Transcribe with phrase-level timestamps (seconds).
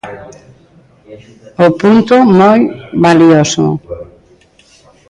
[1.65, 2.59] O punto, moi
[3.03, 3.65] valioso.